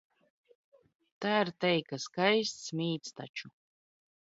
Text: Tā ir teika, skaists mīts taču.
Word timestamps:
Tā 1.25 1.33
ir 1.41 1.51
teika, 1.67 2.01
skaists 2.07 2.75
mīts 2.81 3.17
taču. 3.21 3.55